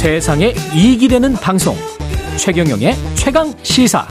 세상에 0.00 0.54
이익이 0.74 1.08
되는 1.08 1.34
방송 1.34 1.76
최경영의 2.38 2.94
최강 3.16 3.52
시사 3.62 4.08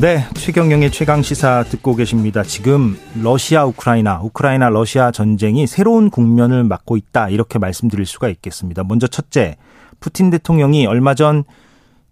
네, 0.00 0.24
최경영의 0.32 0.90
최강 0.90 1.20
시사 1.20 1.64
듣고 1.64 1.94
계십니다. 1.94 2.42
지금 2.42 2.98
러시아 3.22 3.66
우크라이나, 3.66 4.20
우크라이나 4.22 4.70
러시아 4.70 5.10
전쟁이 5.10 5.66
새로운 5.66 6.08
국면을 6.08 6.64
맞고 6.64 6.96
있다 6.96 7.28
이렇게 7.28 7.58
말씀드릴 7.58 8.06
수가 8.06 8.30
있겠습니다. 8.30 8.82
먼저 8.82 9.06
첫째, 9.06 9.58
푸틴 10.00 10.30
대통령이 10.30 10.86
얼마 10.86 11.14
전 11.14 11.44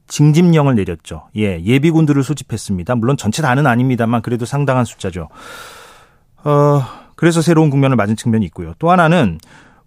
징집령을 0.06 0.74
내렸죠. 0.74 1.28
예, 1.38 1.62
예비군들을 1.64 2.22
소집했습니다. 2.22 2.94
물론 2.96 3.16
전체 3.16 3.40
다는 3.40 3.66
아닙니다만 3.66 4.20
그래도 4.20 4.44
상당한 4.44 4.84
숫자죠. 4.84 5.30
어, 6.44 6.82
그래서 7.14 7.40
새로운 7.40 7.70
국면을 7.70 7.96
맞은 7.96 8.16
측면이 8.16 8.44
있고요. 8.44 8.74
또 8.78 8.90
하나는 8.90 9.38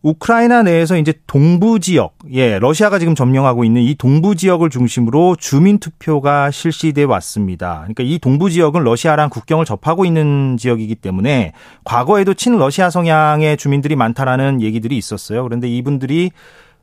우크라이나 0.01 0.63
내에서 0.63 0.97
이제 0.97 1.13
동부 1.27 1.79
지역, 1.79 2.13
예, 2.31 2.57
러시아가 2.57 2.99
지금 2.99 3.15
점령하고 3.15 3.65
있는 3.65 3.81
이 3.81 3.95
동부 3.95 4.35
지역을 4.35 4.69
중심으로 4.69 5.35
주민 5.35 5.79
투표가 5.79 6.51
실시돼 6.51 7.03
왔습니다. 7.03 7.79
그러니까 7.79 8.03
이 8.03 8.17
동부 8.17 8.49
지역은 8.49 8.83
러시아랑 8.83 9.29
국경을 9.29 9.65
접하고 9.65 10.05
있는 10.05 10.55
지역이기 10.57 10.95
때문에 10.95 11.51
과거에도 11.83 12.33
친러시아 12.33 12.89
성향의 12.89 13.57
주민들이 13.57 13.97
많다라는 13.97 14.61
얘기들이 14.61 14.97
있었어요. 14.97 15.43
그런데 15.43 15.67
이분들이 15.67 16.31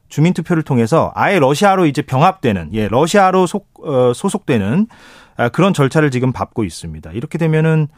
주민 0.08 0.34
투표를 0.34 0.62
통해서 0.62 1.10
아예 1.14 1.38
러시아로 1.38 1.86
이제 1.86 2.02
병합되는, 2.02 2.70
예, 2.74 2.86
러시아로 2.88 3.46
속, 3.46 3.68
어, 3.82 4.12
소속되는 4.14 4.86
아, 5.38 5.48
그런 5.48 5.72
절차를 5.72 6.10
지금 6.10 6.32
밟고 6.32 6.64
있습니다. 6.64 7.12
이렇게 7.12 7.38
되면은 7.38 7.88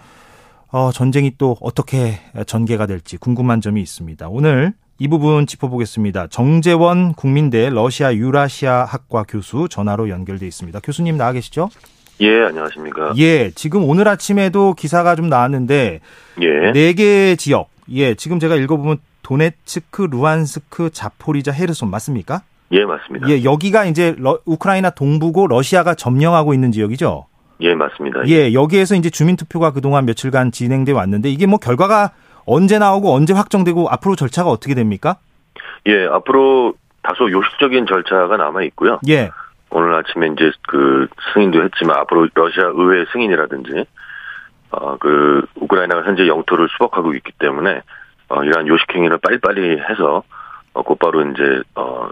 어, 0.71 0.91
전쟁이 0.93 1.33
또 1.39 1.57
어떻게 1.61 2.21
전개가 2.47 2.87
될지 2.87 3.17
궁금한 3.17 3.61
점이 3.61 3.81
있습니다. 3.81 4.29
오늘 4.29 4.75
이 5.01 5.07
부분 5.07 5.47
짚어보겠습니다. 5.47 6.27
정재원 6.27 7.13
국민대 7.13 7.71
러시아 7.71 8.13
유라시아 8.13 8.85
학과 8.85 9.23
교수 9.23 9.69
전화로 9.71 10.09
연결돼 10.09 10.45
있습니다. 10.45 10.81
교수님 10.83 11.17
나와 11.17 11.33
계시죠? 11.33 11.71
예, 12.21 12.43
안녕하십니까. 12.47 13.15
예, 13.17 13.53
지금 13.53 13.89
오늘 13.89 14.09
아침에도 14.09 14.75
기사가 14.75 15.15
좀 15.15 15.29
나왔는데 15.29 16.01
예. 16.43 16.71
네개 16.73 17.37
지역. 17.37 17.69
예, 17.93 18.15
지금 18.15 18.41
제가 18.41 18.57
읽어 18.57 18.77
보면 18.77 18.99
도네츠크, 19.23 20.09
루안스크, 20.11 20.91
자포리자, 20.91 21.53
헤르손 21.53 21.91
맞습니까? 21.91 22.43
예, 22.73 22.85
맞습니다. 22.85 23.29
예, 23.31 23.45
여기가 23.45 23.85
이제 23.85 24.17
러, 24.19 24.41
우크라이나 24.47 24.91
동부고 24.91 25.47
러시아가 25.47 25.95
점령하고 25.95 26.55
있는 26.55 26.73
지역이죠. 26.73 27.27
예, 27.61 27.75
맞습니다. 27.75 28.27
예, 28.27 28.53
여기에서 28.53 28.97
이제 28.97 29.11
주민 29.11 29.37
투표가 29.37 29.73
그동안 29.73 30.07
며칠간 30.07 30.51
진행돼 30.51 30.91
왔는데 30.91 31.31
이게 31.31 31.47
뭐 31.47 31.59
결과가 31.59 32.11
언제 32.51 32.79
나오고 32.79 33.13
언제 33.15 33.35
확정되고 33.35 33.89
앞으로 33.91 34.17
절차가 34.17 34.49
어떻게 34.51 34.75
됩니까? 34.75 35.17
예, 35.87 36.07
앞으로 36.07 36.75
다소 37.03 37.31
요식적인 37.31 37.87
절차가 37.87 38.37
남아 38.39 38.63
있고요. 38.65 38.99
예. 39.09 39.31
오늘 39.71 39.95
아침에 39.95 40.29
이제 40.29 40.51
그 40.67 41.09
승인도 41.35 41.63
했지만 41.63 41.99
앞으로 41.99 42.27
러시아 42.35 42.65
의회 42.75 43.05
승인이라든지 43.13 43.85
어그 44.71 45.43
우크라이나가 45.57 46.03
현재 46.05 46.27
영토를 46.27 46.69
수복하고 46.71 47.15
있기 47.15 47.33
때문에 47.39 47.83
어 48.29 48.43
이러한 48.45 48.67
요식 48.67 48.95
행위를 48.95 49.19
빨리빨리 49.19 49.81
해서 49.91 50.23
어 50.73 50.83
곧바로 50.83 51.23
이제 51.31 51.43
어 51.75 52.09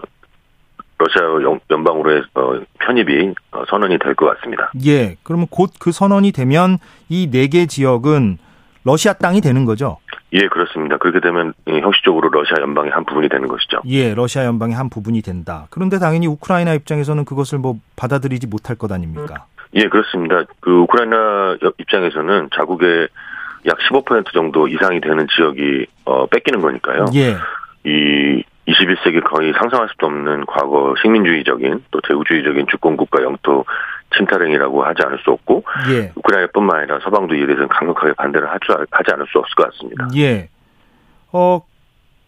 러시아 0.99 1.21
연방으로의 1.69 2.23
어, 2.33 2.59
편입이 2.79 3.33
어, 3.51 3.63
선언이 3.69 3.99
될 3.99 4.15
것 4.15 4.35
같습니다. 4.37 4.71
예. 4.85 5.15
그러면 5.23 5.47
곧 5.49 5.71
그 5.79 5.91
선언이 5.91 6.31
되면 6.31 6.77
이 7.09 7.27
네 7.29 7.47
개 7.47 7.65
지역은 7.67 8.37
러시아 8.83 9.13
땅이 9.13 9.41
되는 9.41 9.65
거죠? 9.65 9.97
예, 10.33 10.47
그렇습니다. 10.47 10.97
그렇게 10.97 11.19
되면 11.21 11.53
형식적으로 11.65 12.29
러시아 12.29 12.61
연방의 12.61 12.91
한 12.91 13.05
부분이 13.05 13.29
되는 13.29 13.47
것이죠. 13.47 13.81
예, 13.85 14.13
러시아 14.13 14.45
연방의 14.45 14.75
한 14.75 14.89
부분이 14.89 15.21
된다. 15.21 15.67
그런데 15.69 15.99
당연히 15.99 16.27
우크라이나 16.27 16.73
입장에서는 16.73 17.23
그것을 17.25 17.59
뭐 17.59 17.77
받아들이지 17.95 18.47
못할 18.47 18.75
것 18.75 18.91
아닙니까? 18.91 19.45
예, 19.73 19.87
그렇습니다. 19.87 20.43
그 20.59 20.79
우크라이나 20.81 21.57
입장에서는 21.77 22.49
자국의 22.55 23.07
약 23.67 23.77
15% 23.89 24.33
정도 24.33 24.67
이상이 24.67 25.01
되는 25.01 25.27
지역이 25.35 25.85
어, 26.05 26.25
뺏기는 26.27 26.61
거니까요. 26.61 27.05
예. 27.15 27.35
이 27.85 28.43
21세기 28.67 29.23
거의 29.23 29.53
상상할 29.53 29.87
수도 29.89 30.07
없는 30.07 30.45
과거 30.45 30.93
식민주의적인 31.01 31.85
또 31.91 32.01
대우주의적인 32.01 32.67
주권국가 32.69 33.23
영토 33.23 33.65
침탈행위라고 34.17 34.83
하지 34.83 35.01
않을 35.05 35.19
수 35.19 35.31
없고 35.31 35.63
예. 35.91 36.11
우크라이나뿐만 36.15 36.79
아니라 36.79 36.99
서방도 37.03 37.35
이에 37.35 37.45
대해서는 37.45 37.67
강력하게 37.69 38.13
반대를 38.13 38.47
하지 38.49 39.11
않을 39.13 39.25
수 39.27 39.39
없을 39.39 39.55
것 39.55 39.71
같습니다. 39.71 40.07
예. 40.17 40.49
어 41.31 41.61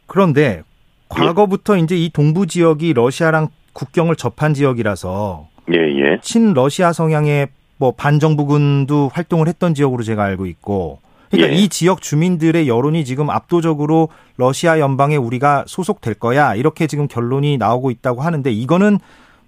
그런데 0.08 0.64
과거부터 1.10 1.78
예. 1.78 1.82
이제 1.82 1.96
이 1.96 2.10
동부 2.10 2.48
지역이 2.48 2.94
러시아랑 2.94 3.48
국경을 3.74 4.16
접한 4.16 4.54
지역이라서 4.54 5.48
예, 5.74 5.78
예. 5.78 6.20
친러시아 6.22 6.94
성향의 6.94 7.50
뭐 7.78 7.92
반정부군도 7.92 9.10
활동을 9.14 9.48
했던 9.48 9.74
지역으로 9.74 10.04
제가 10.04 10.24
알고 10.24 10.46
있고 10.48 11.00
그러니까 11.32 11.54
예. 11.54 11.58
이 11.58 11.70
지역 11.70 12.02
주민들의 12.02 12.68
여론이 12.68 13.06
지금 13.06 13.30
압도적으로 13.30 14.10
러시아 14.38 14.80
연방에 14.80 15.16
우리가 15.16 15.64
소속될 15.68 16.16
거야 16.16 16.56
이렇게 16.56 16.88
지금 16.88 17.08
결론이 17.08 17.58
나오고 17.58 17.92
있다고 17.92 18.22
하는데 18.22 18.52
이거는 18.52 19.00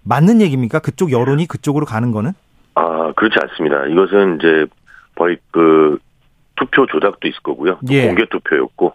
맞는 0.04 0.42
얘기입니까? 0.42 0.80
그쪽 0.80 1.12
여론이 1.12 1.48
그쪽으로 1.48 1.86
가는 1.86 2.12
거는? 2.12 2.32
아 2.76 3.12
그렇지 3.16 3.36
않습니다. 3.42 3.86
이것은 3.88 4.38
이제 4.38 4.66
거의 5.16 5.38
그 5.52 6.00
투표 6.56 6.86
조작도 6.86 7.28
있을 7.28 7.40
거고요. 7.44 7.80
예. 7.90 8.08
공개 8.08 8.26
투표였고 8.26 8.94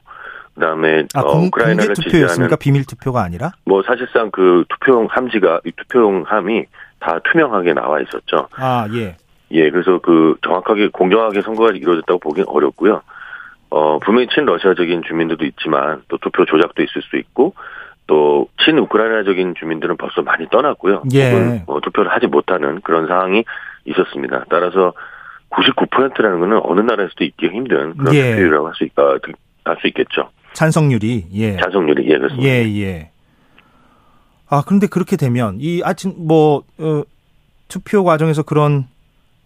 그다음에 0.54 1.04
아, 1.14 1.22
공, 1.22 1.30
어, 1.30 1.44
우크라이나를 1.44 1.94
공개 1.94 2.02
투표였습니까? 2.10 2.56
비밀 2.56 2.84
투표가 2.84 3.22
아니라? 3.22 3.52
뭐 3.64 3.82
사실상 3.82 4.30
그 4.30 4.64
투표용 4.68 5.06
함지가 5.10 5.60
투표용 5.76 6.24
함이 6.26 6.64
다 6.98 7.20
투명하게 7.30 7.74
나와 7.74 8.00
있었죠. 8.00 8.48
아 8.56 8.88
예. 8.94 9.16
예, 9.52 9.70
그래서 9.70 10.00
그 10.00 10.36
정확하게 10.42 10.88
공정하게 10.88 11.42
선거가 11.42 11.70
이루어졌다고 11.74 12.18
보기는 12.18 12.48
어렵고요. 12.48 13.02
어, 13.70 13.98
분명히 14.00 14.28
친러시아적인 14.28 15.02
주민들도 15.06 15.44
있지만 15.44 16.02
또 16.08 16.18
투표 16.18 16.44
조작도 16.44 16.82
있을 16.82 17.02
수 17.02 17.16
있고 17.16 17.54
또 18.06 18.48
친우크라이나적인 18.64 19.54
주민들은 19.58 19.96
벌써 19.96 20.22
많이 20.22 20.48
떠났고요. 20.48 21.02
예. 21.12 21.30
혹은 21.32 21.62
뭐 21.66 21.80
투표를 21.80 22.10
하지 22.12 22.26
못하는 22.26 22.80
그런 22.82 23.06
상황이 23.08 23.44
있었습니다. 23.84 24.44
따라서 24.48 24.92
99%라는 25.50 26.40
것은 26.40 26.60
어느 26.64 26.80
나라에서도 26.80 27.24
있기 27.24 27.46
힘든 27.48 27.96
그런 27.96 28.14
예. 28.14 28.30
투표율이라고 28.30 28.66
할 28.68 28.74
수 28.74 28.84
있다 28.84 29.02
할수 29.64 29.86
있겠죠. 29.88 30.30
찬성률이 30.52 31.26
예. 31.34 31.56
찬성률이 31.56 32.08
예 32.10 32.18
그렇습니다. 32.18 32.48
예 32.48 32.80
예. 32.80 33.10
아 34.48 34.62
그런데 34.64 34.86
그렇게 34.86 35.16
되면 35.16 35.56
이 35.60 35.82
아침 35.84 36.14
뭐 36.16 36.62
어, 36.78 37.02
투표 37.68 38.04
과정에서 38.04 38.42
그런 38.44 38.86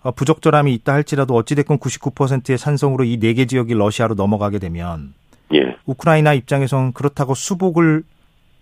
어, 0.03 0.11
부적절함이 0.13 0.73
있다 0.75 0.93
할지라도 0.93 1.35
어찌됐건 1.35 1.79
99%의 1.79 2.59
찬성으로 2.59 3.05
이 3.05 3.19
네 3.19 3.33
개 3.35 3.47
지역이 3.47 3.75
러시아로 3.75 4.15
넘어가게 4.15 4.59
되면 4.59 5.15
예. 5.55 5.77
우크라이나 5.87 6.35
입장에선 6.35 6.93
그렇다고 6.93 7.35
수복을 7.35 8.03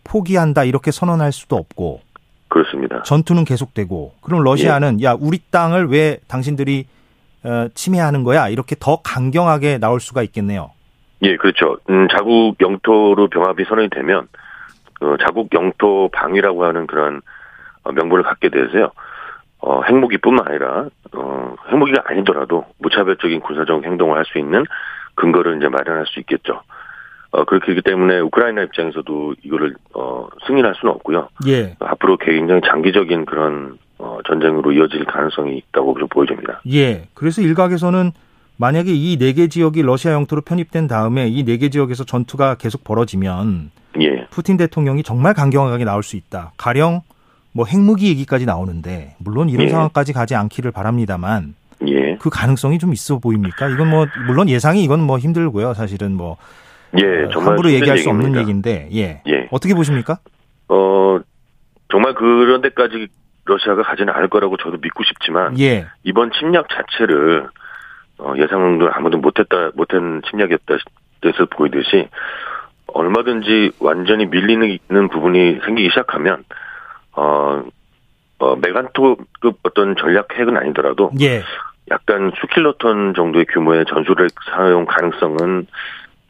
포기한다 0.08 0.64
이렇게 0.64 0.90
선언할 0.90 1.32
수도 1.32 1.56
없고 1.56 2.00
그렇습니다. 2.48 3.02
전투는 3.02 3.44
계속되고 3.44 4.14
그럼 4.22 4.42
러시아는 4.42 5.00
예. 5.00 5.04
야 5.04 5.16
우리 5.18 5.38
땅을 5.50 5.88
왜 5.88 6.18
당신들이 6.28 6.86
어, 7.44 7.68
침해하는 7.74 8.24
거야 8.24 8.48
이렇게 8.48 8.74
더 8.78 9.00
강경하게 9.02 9.78
나올 9.78 10.00
수가 10.00 10.22
있겠네요. 10.22 10.70
예, 11.22 11.36
그렇죠. 11.36 11.78
음, 11.90 12.08
자국 12.10 12.56
영토로 12.60 13.28
병합이 13.28 13.64
선언이 13.64 13.90
되면 13.90 14.28
어, 15.00 15.16
자국 15.24 15.52
영토 15.54 16.08
방위라고 16.12 16.64
하는 16.64 16.86
그런 16.86 17.20
어, 17.84 17.92
명분을 17.92 18.24
갖게 18.24 18.48
되세요. 18.48 18.90
어, 19.60 19.82
핵무기뿐만 19.82 20.46
아니라 20.48 20.86
어, 21.12 21.54
핵무기가 21.70 22.02
아니더라도 22.06 22.64
무차별적인 22.78 23.40
군사적 23.40 23.84
행동을 23.84 24.16
할 24.16 24.24
수 24.24 24.38
있는 24.38 24.64
근거를 25.16 25.56
이제 25.58 25.68
마련할 25.68 26.06
수 26.06 26.20
있겠죠. 26.20 26.62
어, 27.30 27.44
그렇기 27.44 27.82
때문에 27.84 28.20
우크라이나 28.20 28.62
입장에서도 28.62 29.34
이거를, 29.44 29.74
어, 29.94 30.26
승인할 30.46 30.74
수는 30.80 30.94
없고요. 30.94 31.28
예. 31.46 31.76
앞으로 31.78 32.16
굉장히 32.16 32.62
장기적인 32.66 33.26
그런, 33.26 33.78
어, 33.98 34.18
전쟁으로 34.26 34.72
이어질 34.72 35.04
가능성이 35.04 35.58
있다고 35.58 35.98
좀 35.98 36.08
보여집니다. 36.08 36.62
예. 36.72 37.08
그래서 37.14 37.42
일각에서는 37.42 38.12
만약에 38.56 38.92
이 38.92 39.16
네 39.18 39.34
개 39.34 39.48
지역이 39.48 39.82
러시아 39.82 40.12
영토로 40.12 40.40
편입된 40.42 40.88
다음에 40.88 41.28
이 41.28 41.44
네 41.44 41.58
개 41.58 41.68
지역에서 41.68 42.04
전투가 42.04 42.54
계속 42.56 42.82
벌어지면. 42.82 43.70
예. 44.00 44.26
푸틴 44.30 44.56
대통령이 44.56 45.02
정말 45.02 45.34
강경하게 45.34 45.84
나올 45.84 46.02
수 46.02 46.16
있다. 46.16 46.52
가령 46.56 47.02
뭐 47.52 47.66
핵무기 47.66 48.08
얘기까지 48.08 48.46
나오는데, 48.46 49.16
물론 49.18 49.48
이런 49.50 49.66
예. 49.66 49.70
상황까지 49.70 50.12
가지 50.14 50.34
않기를 50.34 50.70
바랍니다만. 50.70 51.54
예. 51.86 52.16
그 52.16 52.30
가능성이 52.30 52.78
좀 52.78 52.92
있어 52.92 53.18
보입니까? 53.18 53.68
이건 53.68 53.90
뭐, 53.90 54.06
물론 54.26 54.48
예상이 54.48 54.82
이건 54.82 55.00
뭐 55.02 55.18
힘들고요. 55.18 55.74
사실은 55.74 56.14
뭐. 56.14 56.38
예, 56.96 57.24
어, 57.24 57.28
정말 57.30 57.50
함부로 57.50 57.70
얘기할 57.70 57.98
수 57.98 58.08
얘기입니다. 58.08 58.28
없는 58.28 58.40
얘기인데, 58.40 58.88
예. 58.92 59.22
예. 59.26 59.48
어떻게 59.50 59.74
보십니까? 59.74 60.18
어, 60.68 61.18
정말 61.90 62.14
그런 62.14 62.60
데까지 62.62 63.08
러시아가 63.44 63.82
가지는 63.82 64.12
않을 64.14 64.28
거라고 64.28 64.56
저도 64.56 64.78
믿고 64.78 65.04
싶지만, 65.04 65.58
예. 65.58 65.86
이번 66.04 66.30
침략 66.32 66.68
자체를, 66.68 67.48
어, 68.18 68.34
예상도 68.36 68.90
아무도 68.92 69.18
못했다, 69.18 69.70
못한 69.74 70.22
침략이었다, 70.30 70.76
뜻을 71.20 71.46
보이듯이, 71.46 72.08
얼마든지 72.88 73.72
완전히 73.80 74.26
밀리는 74.26 75.08
부분이 75.08 75.60
생기기 75.64 75.90
시작하면 75.90 76.44
어, 77.12 77.62
어 78.38 78.56
메간토급 78.56 79.58
어떤 79.62 79.96
전략 79.96 80.28
핵은 80.34 80.56
아니더라도 80.56 81.10
예. 81.20 81.42
약간 81.90 82.32
수킬러톤 82.40 83.14
정도의 83.14 83.46
규모의 83.46 83.84
전술핵 83.88 84.30
사용 84.50 84.84
가능성은 84.84 85.66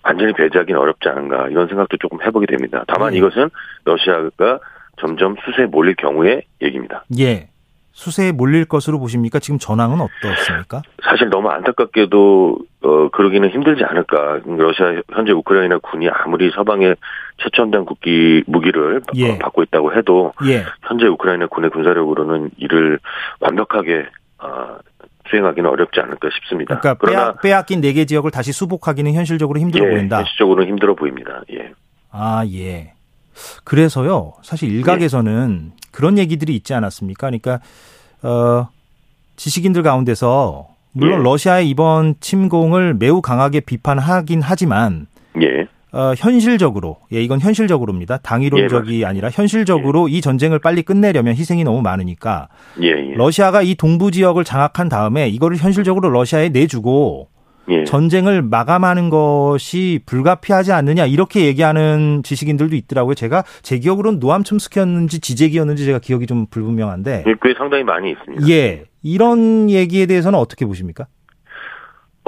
완전히 0.09 0.33
배제하기는 0.33 0.81
어렵지 0.81 1.07
않은가 1.11 1.49
이런 1.49 1.69
생각도 1.69 1.99
조금 1.99 2.23
해보게 2.23 2.47
됩니다. 2.47 2.83
다만 2.89 3.13
예. 3.13 3.19
이것은 3.19 3.51
러시아가 3.85 4.59
점점 4.99 5.37
수세에 5.45 5.67
몰릴 5.67 5.95
경우의 5.97 6.43
얘기입니다. 6.63 7.05
예. 7.19 7.49
수세에 7.93 8.33
몰릴 8.33 8.65
것으로 8.65 8.99
보십니까? 9.01 9.39
지금 9.39 9.59
전황은 9.59 9.99
어떻습니까? 10.01 10.83
사실 11.03 11.29
너무 11.31 11.51
안타깝게도 11.51 12.59
어 12.83 13.09
그러기는 13.11 13.51
힘들지 13.51 13.85
않을까. 13.85 14.41
러시아 14.47 15.03
현재 15.13 15.33
우크라이나 15.33 15.79
군이 15.79 16.09
아무리 16.09 16.51
서방의 16.53 16.95
최첨단 17.39 17.85
국기 17.85 18.45
무기를 18.47 19.03
예. 19.17 19.33
어, 19.33 19.39
받고 19.39 19.65
있다고 19.65 19.95
해도 19.95 20.33
예. 20.47 20.65
현재 20.83 21.07
우크라이나 21.07 21.49
군의 21.49 21.71
군사력으로는 21.71 22.53
이를 22.57 22.99
완벽하게 23.41 24.07
어, 24.39 24.79
수행하기는 25.31 25.69
어렵지 25.69 26.01
않을까 26.01 26.29
싶습니다. 26.35 26.79
그러니까 26.79 26.99
그러나 27.01 27.25
빼앗, 27.27 27.41
빼앗긴 27.43 27.81
네개 27.81 28.05
지역을 28.07 28.31
다시 28.31 28.53
수복하기는 28.53 29.13
현실적으로 29.13 29.59
힘들어 29.61 29.87
예, 29.87 29.91
보인다. 29.91 30.19
현실적으로는 30.19 30.69
힘들어 30.69 30.95
보입니다. 30.95 31.43
예. 31.53 31.73
아, 32.11 32.45
예. 32.53 32.93
그래서요, 33.65 34.33
사실 34.43 34.71
일각에서는 34.73 35.73
그런 35.93 36.19
얘기들이 36.19 36.57
있지 36.57 36.75
않았습니까? 36.75 37.29
그러니까, 37.29 37.61
어, 38.23 38.69
지식인들 39.37 39.83
가운데서, 39.83 40.69
물론 40.93 41.21
예. 41.21 41.23
러시아의 41.23 41.69
이번 41.69 42.15
침공을 42.21 42.95
매우 42.95 43.23
강하게 43.23 43.61
비판하긴 43.61 44.41
하지만, 44.43 45.07
예. 45.41 45.69
어, 45.93 46.13
현실적으로, 46.17 46.99
예, 47.13 47.23
이건 47.23 47.41
현실적으로입니다. 47.41 48.19
당위론적이 48.19 49.05
아니라 49.07 49.31
현실적으로 49.31 50.09
이 50.09 50.21
전쟁을 50.21 50.59
빨리 50.59 50.83
끝내려면 50.83 51.35
희생이 51.35 51.65
너무 51.65 51.81
많으니까, 51.83 52.49
예. 52.83 52.89
예. 52.89 53.15
러시아가 53.15 53.63
이 53.63 53.75
동부 53.75 54.11
지역을 54.11 54.45
장악한 54.45 54.89
다음에 54.89 55.29
이거를 55.29 55.57
현실적으로 55.57 56.11
러시아에 56.11 56.51
내주고, 56.51 57.29
예. 57.71 57.85
전쟁을 57.85 58.43
마감하는 58.43 59.11
것이 59.11 60.01
불가피하지 60.07 60.73
않느냐 60.73 61.07
이렇게 61.07 61.45
얘기하는 61.45 62.23
지식인들도 62.25 62.75
있더라고요. 62.77 63.15
제가 63.15 63.45
제 63.63 63.79
기억으로는 63.79 64.21
노암 64.21 64.43
촘스키였는지 64.43 65.21
지제기였는지 65.21 65.85
제가 65.85 65.99
기억이 65.99 66.27
좀 66.27 66.47
불분명한데 66.47 67.25
예, 67.27 67.35
꽤 67.43 67.55
상당히 67.59 67.85
많이 67.85 68.11
있습니다. 68.13 68.49
예 68.49 68.85
이런 69.03 69.69
얘기에 69.69 70.07
대해서는 70.07 70.39
어떻게 70.39 70.65
보십니까? 70.65 71.09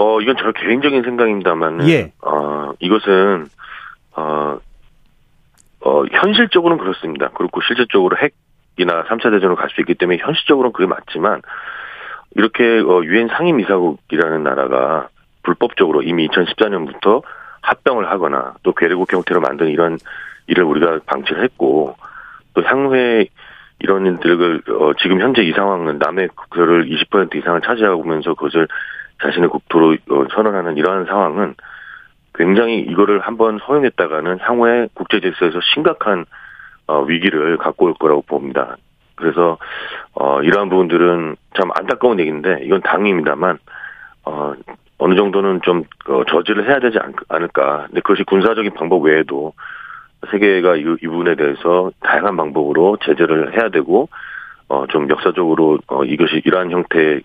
어, 0.01 0.19
이건 0.23 0.37
저 0.39 0.51
개인적인 0.53 1.03
생각입니다만, 1.03 1.87
예. 1.91 2.11
어, 2.23 2.73
이것은, 2.79 3.49
어, 4.17 4.59
어, 5.83 6.05
현실적으로는 6.11 6.83
그렇습니다. 6.83 7.29
그렇고 7.29 7.61
실질적으로 7.61 8.17
핵이나 8.17 9.05
3차 9.05 9.25
대전으로 9.25 9.57
갈 9.57 9.69
수 9.69 9.83
있기 9.83 9.97
때문에 9.97 10.17
현실적으로는 10.23 10.73
그게 10.73 10.87
맞지만, 10.87 11.43
이렇게, 12.35 12.65
어, 12.65 13.03
유엔 13.05 13.29
상임이사국이라는 13.29 14.43
나라가 14.43 15.09
불법적으로 15.43 16.01
이미 16.01 16.29
2014년부터 16.29 17.23
합병을 17.61 18.11
하거나 18.11 18.55
또 18.63 18.73
괴뢰국 18.73 19.13
형태로 19.13 19.43
만든 19.43 19.69
이런 19.69 19.99
일을 20.47 20.65
우리가 20.65 21.01
방치를 21.05 21.45
했고, 21.45 21.95
또 22.55 22.63
향후에 22.63 23.27
이런 23.81 24.07
일들을, 24.07 24.63
어, 24.67 24.93
지금 25.03 25.21
현재 25.21 25.43
이 25.43 25.53
상황은 25.53 25.99
남의 25.99 26.29
국토를 26.29 26.87
20% 26.87 27.35
이상을 27.35 27.61
차지하면서 27.61 28.33
그것을 28.33 28.67
자신의 29.23 29.49
국토로 29.51 29.97
어, 30.11 30.25
선언하는 30.35 30.77
이러한 30.77 31.07
상황은 31.07 31.55
굉장히 32.35 32.81
이거를 32.81 33.21
한번 33.21 33.59
허용했다가는 33.59 34.39
향후에 34.41 34.89
국제 34.95 35.21
질서에서 35.21 35.61
심각한 35.75 36.25
어, 36.87 37.03
위기를 37.03 37.57
갖고 37.59 37.87
올 37.87 37.95
거라고 37.95 38.23
봅니다. 38.23 38.77
그래서 39.15 39.59
어, 40.15 40.43
이러한 40.43 40.71
부분들은 40.71 41.37
참 41.55 41.71
안타까운 41.75 42.19
얘기인데 42.21 42.61
이건 42.63 42.81
당입니다만 42.81 43.59
어, 44.25 44.55
어느 44.99 45.15
정도는 45.15 45.61
좀 45.63 45.85
어, 46.09 46.25
저지를 46.25 46.69
해야 46.69 46.79
되지 46.79 46.99
않, 46.99 47.13
않을까. 47.29 47.87
근데 47.87 48.01
그것이 48.01 48.25
군사적인 48.25 48.75
방법 48.75 49.05
외에도 49.05 49.53
세계가 50.31 50.77
이, 50.77 50.81
이 50.81 51.07
부분에 51.07 51.35
대해서 51.35 51.91
다양한 52.01 52.37
방법으로 52.37 52.99
제재를 53.05 53.55
해야 53.55 53.69
되고 53.71 54.09
어, 54.69 54.87
좀 54.87 55.09
역사적으로 55.11 55.79
어, 55.89 56.05
이것이 56.05 56.43
이러한 56.45 56.71
형태의 56.71 57.23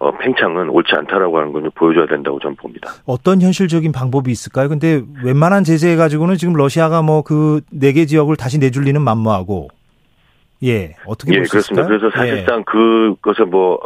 어, 0.00 0.12
팽창은 0.16 0.68
옳지 0.70 0.92
않다라고 0.94 1.38
하는 1.38 1.52
걸좀 1.52 1.70
보여줘야 1.74 2.06
된다고 2.06 2.38
저는 2.38 2.56
봅니다. 2.56 2.90
어떤 3.04 3.42
현실적인 3.42 3.90
방법이 3.92 4.30
있을까요? 4.30 4.68
근데 4.68 5.02
웬만한 5.24 5.64
제재 5.64 5.96
가지고는 5.96 6.36
지금 6.36 6.54
러시아가 6.54 7.02
뭐 7.02 7.22
그 7.22 7.60
네 7.72 7.92
개 7.92 8.06
지역을 8.06 8.36
다시 8.36 8.58
내줄 8.58 8.84
리는 8.84 9.00
만무하고 9.02 9.68
예 10.64 10.94
어떻게 11.06 11.32
예, 11.34 11.38
그렇습니다. 11.42 11.82
있을까요? 11.82 11.86
그래서 11.88 12.16
사실상 12.16 12.64
그것을 12.64 13.46
뭐 13.46 13.78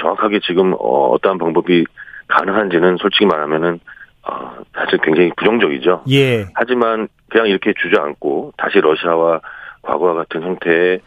정확하게 0.00 0.40
지금 0.40 0.72
어, 0.78 1.08
어떠한 1.12 1.38
방법이 1.38 1.84
가능한지는 2.28 2.96
솔직히 2.98 3.26
말하면은 3.26 3.80
어, 4.26 4.56
사실 4.74 4.98
굉장히 5.02 5.30
부정적이죠. 5.36 6.04
예, 6.10 6.14
예. 6.16 6.46
하지만 6.54 7.08
그냥 7.28 7.46
이렇게 7.48 7.72
주저앉고 7.82 8.52
다시 8.56 8.80
러시아와 8.80 9.40
과거와 9.82 10.14
같은 10.14 10.42
형태의 10.42 11.00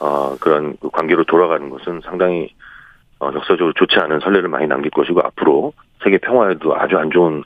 어, 0.00 0.36
그런 0.40 0.76
그 0.80 0.88
관계로 0.90 1.24
돌아가는 1.24 1.68
것은 1.70 2.00
상당히 2.04 2.44
어, 2.44 2.48
역사적으로 3.26 3.72
좋지 3.74 3.96
않은 3.96 4.20
선례를 4.20 4.48
많이 4.48 4.66
남길 4.66 4.90
것이고 4.90 5.20
앞으로 5.20 5.72
세계 6.02 6.18
평화에도 6.18 6.74
아주 6.76 6.96
안 6.96 7.10
좋은 7.10 7.44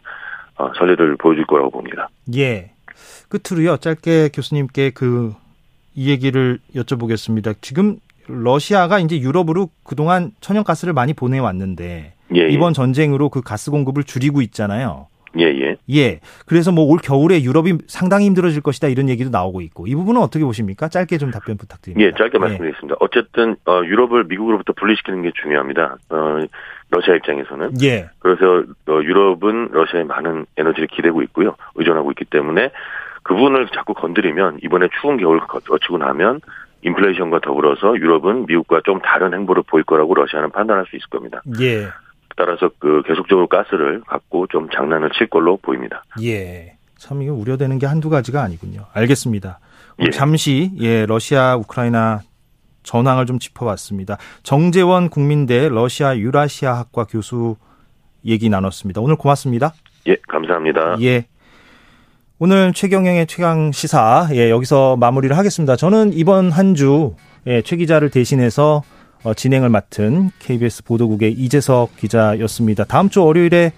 어, 0.56 0.72
선례를 0.78 1.16
보여줄 1.16 1.46
거라고 1.46 1.70
봅니다. 1.70 2.08
예. 2.34 2.70
끝으로요, 3.28 3.76
짧게 3.76 4.30
교수님께 4.32 4.90
그, 4.90 5.34
이 5.94 6.10
얘기를 6.10 6.58
여쭤보겠습니다. 6.74 7.56
지금 7.60 7.98
러시아가 8.26 8.98
이제 8.98 9.20
유럽으로 9.20 9.68
그동안 9.82 10.32
천연가스를 10.40 10.94
많이 10.94 11.12
보내왔는데, 11.12 12.14
예, 12.34 12.40
예. 12.40 12.48
이번 12.48 12.72
전쟁으로 12.72 13.28
그 13.28 13.42
가스 13.42 13.70
공급을 13.70 14.04
줄이고 14.04 14.40
있잖아요. 14.42 15.08
예, 15.38 15.44
예. 15.44 15.76
예. 15.90 16.20
그래서 16.46 16.72
뭐 16.72 16.86
올 16.86 16.98
겨울에 16.98 17.42
유럽이 17.42 17.78
상당히 17.88 18.26
힘들어질 18.26 18.62
것이다 18.62 18.88
이런 18.88 19.08
얘기도 19.08 19.30
나오고 19.30 19.60
있고, 19.60 19.86
이 19.86 19.94
부분은 19.94 20.20
어떻게 20.20 20.44
보십니까? 20.44 20.88
짧게 20.88 21.18
좀 21.18 21.30
답변 21.30 21.56
부탁드립니다. 21.56 22.06
예, 22.06 22.16
짧게 22.16 22.38
말씀드리겠습니다. 22.38 22.96
어쨌든 23.00 23.56
어, 23.66 23.82
유럽을 23.84 24.24
미국으로부터 24.24 24.72
분리시키는 24.72 25.22
게 25.22 25.32
중요합니다. 25.42 25.96
어, 26.10 26.38
러시아 26.90 27.16
입장에서는 27.16 27.82
예. 27.82 28.08
그래서 28.20 28.64
어, 28.88 29.00
유럽은 29.02 29.70
러시아에 29.72 30.04
많은 30.04 30.46
에너지를 30.56 30.86
기대고 30.86 31.22
있고요, 31.22 31.56
의존하고 31.74 32.12
있기 32.12 32.24
때문에 32.26 32.70
그 33.24 33.34
부분을 33.34 33.66
자꾸 33.74 33.92
건드리면 33.94 34.60
이번에 34.62 34.88
추운 35.00 35.16
겨울 35.16 35.40
거치고 35.40 35.98
나면 35.98 36.40
인플레이션과 36.82 37.40
더불어서 37.40 37.96
유럽은 37.96 38.46
미국과 38.46 38.82
좀 38.84 39.00
다른 39.00 39.34
행보를 39.34 39.64
보일 39.66 39.82
거라고 39.84 40.14
러시아는 40.14 40.50
판단할 40.52 40.86
수 40.86 40.94
있을 40.94 41.08
겁니다. 41.08 41.42
예. 41.60 41.88
따라서 42.36 42.70
그 42.78 43.02
계속적으로 43.06 43.46
가스를 43.48 44.02
갖고 44.06 44.46
좀 44.46 44.68
장난을 44.70 45.10
칠 45.16 45.28
걸로 45.28 45.56
보입니다. 45.56 46.04
예. 46.22 46.76
참 46.98 47.22
이게 47.22 47.30
우려되는 47.30 47.78
게 47.78 47.86
한두 47.86 48.10
가지가 48.10 48.42
아니군요. 48.42 48.86
알겠습니다. 48.92 49.58
예. 50.00 50.10
잠시 50.10 50.70
예, 50.78 51.06
러시아 51.06 51.56
우크라이나 51.56 52.20
전황을 52.82 53.26
좀 53.26 53.38
짚어봤습니다. 53.38 54.18
정재원 54.42 55.08
국민대 55.08 55.68
러시아 55.68 56.16
유라시아 56.16 56.78
학과 56.78 57.04
교수 57.04 57.56
얘기 58.24 58.48
나눴습니다. 58.48 59.00
오늘 59.00 59.16
고맙습니다. 59.16 59.72
예, 60.06 60.16
감사합니다. 60.28 60.96
예. 61.02 61.26
오늘 62.38 62.72
최경영의 62.74 63.26
최강 63.26 63.72
시사 63.72 64.28
예, 64.32 64.50
여기서 64.50 64.96
마무리를 64.98 65.36
하겠습니다. 65.36 65.74
저는 65.76 66.12
이번 66.12 66.50
한주 66.50 67.14
예, 67.46 67.62
최 67.62 67.76
기자를 67.76 68.10
대신해서 68.10 68.76
어, 68.78 68.95
진행을 69.34 69.68
맡은 69.68 70.30
KBS 70.38 70.84
보도국의 70.84 71.32
이재석 71.32 71.96
기자였습니다. 71.96 72.84
다음 72.84 73.08
주 73.08 73.24
월요일에 73.24 73.72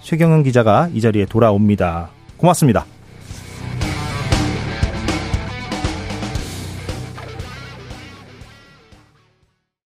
최경영 0.00 0.42
기자가 0.42 0.88
이 0.92 1.00
자리에 1.00 1.26
돌아옵니다. 1.26 2.10
고맙습니다. 2.36 2.86